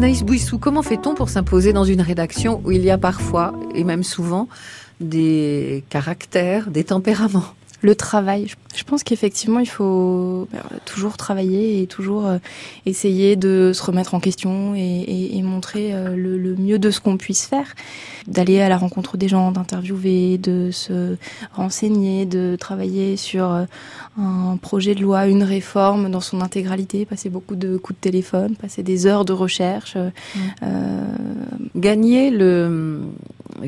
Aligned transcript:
Anaïs 0.00 0.22
Bouissou, 0.22 0.58
comment 0.58 0.80
fait-on 0.80 1.14
pour 1.14 1.28
s'imposer 1.28 1.74
dans 1.74 1.84
une 1.84 2.00
rédaction 2.00 2.62
où 2.64 2.70
il 2.70 2.82
y 2.82 2.90
a 2.90 2.96
parfois, 2.96 3.52
et 3.74 3.84
même 3.84 4.02
souvent, 4.02 4.48
des 4.98 5.84
caractères, 5.90 6.70
des 6.70 6.84
tempéraments? 6.84 7.44
Le 7.82 7.94
travail. 7.94 8.46
Je 8.74 8.84
pense 8.84 9.02
qu'effectivement, 9.02 9.58
il 9.58 9.68
faut 9.68 10.48
bah, 10.52 10.60
toujours 10.84 11.16
travailler 11.16 11.82
et 11.82 11.86
toujours 11.86 12.26
euh, 12.26 12.38
essayer 12.86 13.34
de 13.36 13.72
se 13.74 13.82
remettre 13.82 14.14
en 14.14 14.20
question 14.20 14.74
et, 14.76 15.40
montrer 15.42 15.92
euh, 15.92 16.14
le, 16.14 16.54
mieux 16.54 16.78
de 16.78 16.90
ce 16.90 17.00
qu'on 17.00 17.16
puisse 17.16 17.46
faire, 17.46 17.74
d'aller 18.28 18.60
à 18.60 18.68
la 18.68 18.76
rencontre 18.76 19.16
des 19.16 19.26
gens, 19.26 19.50
d'interviewer, 19.50 20.38
de 20.38 20.70
se 20.70 21.16
renseigner, 21.52 22.26
de 22.26 22.56
travailler 22.60 23.16
sur 23.16 23.50
euh, 23.50 23.64
un 24.18 24.56
projet 24.58 24.94
de 24.94 25.00
loi, 25.00 25.26
une 25.26 25.42
réforme 25.42 26.10
dans 26.10 26.20
son 26.20 26.40
intégralité, 26.40 27.06
passer 27.06 27.30
beaucoup 27.30 27.56
de 27.56 27.76
coups 27.76 27.98
de 27.98 28.02
téléphone, 28.02 28.54
passer 28.54 28.82
des 28.82 29.06
heures 29.06 29.24
de 29.24 29.32
recherche. 29.32 29.96
Mmh. 29.96 30.70
Gagner 31.74 32.30
le 32.30 33.00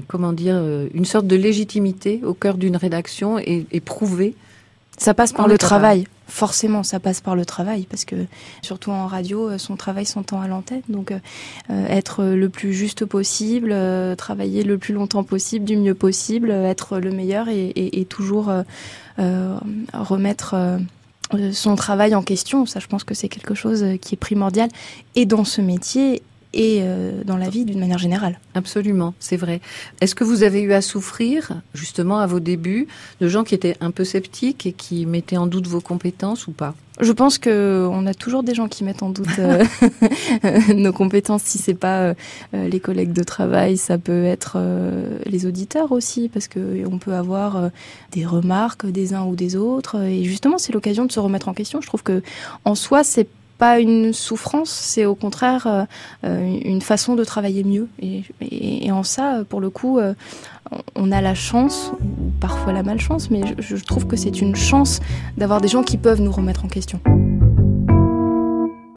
comment 0.01 0.33
dire, 0.33 0.55
euh, 0.57 0.89
une 0.95 1.05
sorte 1.05 1.27
de 1.27 1.37
légitimité 1.37 2.21
au 2.25 2.35
cœur 2.35 2.57
d'une 2.57 2.77
rédaction 2.77 3.39
et, 3.39 3.65
prouver. 3.85 4.35
Ça 4.99 5.15
passe 5.15 5.33
par 5.33 5.49
le 5.49 5.59
travail. 5.59 6.07
Forcément, 6.29 6.83
ça 6.83 6.99
passe 6.99 7.21
par 7.21 7.37
le 7.37 7.45
travail, 7.45 7.87
parce 7.91 8.05
que 8.05 8.17
surtout 8.63 8.91
en 8.91 9.07
radio, 9.07 9.51
euh, 9.51 9.59
son 9.59 9.77
travail 9.77 10.07
s'entend 10.07 10.41
à 10.41 10.49
l'antenne. 10.49 10.83
Donc, 10.89 11.13
euh, 11.13 11.87
être 11.89 12.25
le 12.25 12.49
plus 12.49 12.73
juste 12.73 13.05
possible, 13.05 13.75
travailler 14.17 14.63
le 14.63 14.79
plus 14.79 14.95
longtemps 14.95 15.25
possible, 15.25 15.65
du 15.65 15.77
mieux 15.77 15.95
possible, 15.95 16.51
être 16.51 16.99
le 16.99 17.11
meilleur 17.11 17.49
et, 17.49 18.07
toujours 18.09 18.51
remettre 19.19 20.79
son 21.53 21.77
travail 21.77 22.15
en 22.15 22.23
question. 22.23 22.67
Ça, 22.67 22.81
je 22.81 22.87
pense 22.87 23.05
que 23.05 23.15
c'est 23.15 23.29
quelque 23.29 23.55
chose 23.55 23.85
qui 24.01 24.15
est 24.15 24.19
primordial 24.19 24.69
et 25.15 25.27
dans 25.27 25.45
ce 25.45 25.61
métier 25.61 26.23
et 26.55 26.81
euh, 26.83 27.22
dans 27.25 27.36
la 27.36 27.48
vie 27.48 27.64
d'une 27.64 27.78
manière 27.78 27.98
générale. 27.98 28.39
Absolument, 28.55 29.14
c'est 29.19 29.36
vrai. 29.36 29.61
Est-ce 30.00 30.14
que 30.14 30.25
vous 30.25 30.42
avez 30.42 30.61
eu 30.61 30.72
à 30.72 30.83
souffrir, 30.83 31.62
justement, 31.75 32.19
à 32.19 32.27
vos 32.27 32.41
débuts, 32.41 32.89
de 33.20 33.28
gens 33.28 33.44
qui 33.44 33.55
étaient 33.55 33.77
un 33.81 33.91
peu 33.91 34.05
sceptiques 34.05 34.67
et 34.67 34.72
qui 34.72 35.06
mettaient 35.06 35.36
en 35.36 35.47
doute 35.47 35.67
vos 35.67 35.81
compétences 35.81 36.47
ou 36.47 36.53
pas? 36.53 36.75
Je 37.00 37.11
pense 37.11 37.39
que 37.39 37.89
on 37.91 38.06
a 38.06 38.12
toujours 38.12 38.42
des 38.42 38.55
gens 38.55 38.69
qui 38.69 38.84
mettent 38.84 39.03
en 39.03 39.09
doute 39.09 39.39
euh, 39.39 39.64
nos 40.75 40.92
compétences. 40.92 41.42
Si 41.42 41.56
c'est 41.56 41.75
pas 41.75 42.00
euh, 42.00 42.14
les 42.53 42.81
collègues 42.81 43.14
de 43.14 43.22
travail, 43.22 43.78
ça 43.78 43.97
peut 43.97 44.25
être 44.25 44.59
les 45.25 45.47
auditeurs 45.47 45.91
aussi, 45.91 46.28
parce 46.28 46.48
que 46.48 46.84
on 46.87 46.98
peut 46.98 47.14
avoir 47.14 47.70
des 48.12 48.27
remarques 48.27 48.87
des 48.87 49.14
uns 49.14 49.25
ou 49.25 49.37
des 49.37 49.56
autres. 49.56 50.03
Et 50.03 50.25
justement, 50.25 50.59
c'est 50.59 50.72
l'occasion 50.72 51.06
de 51.06 51.12
se 51.12 51.20
remettre 51.20 51.48
en 51.48 51.55
question. 51.55 51.81
Je 51.81 51.87
trouve 51.87 52.03
que 52.03 52.22
en 52.66 52.75
soi, 52.75 53.05
c'est 53.05 53.27
pas 53.63 53.79
une 53.79 54.13
souffrance, 54.13 54.71
c'est 54.71 55.05
au 55.05 55.15
contraire 55.15 55.69
euh, 55.69 55.85
euh, 56.25 56.59
une 56.65 56.81
façon 56.81 57.15
de 57.15 57.23
travailler 57.23 57.63
mieux. 57.63 57.87
Et, 58.01 58.91
en 58.91 59.05
ça, 59.05 59.45
pour 59.49 59.61
le 59.61 59.71
coup, 59.71 60.01
euh, 60.01 60.15
on 60.97 61.13
a 61.13 61.21
la 61.21 61.37
chance, 61.37 61.93
parfois 62.41 62.73
la 62.73 62.83
malchance, 62.83 63.31
mais 63.31 63.43
je 63.61 63.77
trouve 63.77 64.09
que 64.09 64.17
c'est 64.17 64.41
une 64.41 64.57
chance 64.57 64.99
d'avoir 65.37 65.61
des 65.61 65.69
gens 65.69 65.85
qui 65.85 65.97
peuvent 65.97 66.21
nous 66.21 66.33
remettre 66.33 66.65
en 66.65 66.69
question. 66.69 66.99